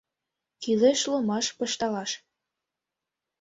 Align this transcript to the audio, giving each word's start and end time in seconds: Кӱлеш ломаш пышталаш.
Кӱлеш 0.61 1.01
ломаш 1.11 1.47
пышталаш. 1.57 2.11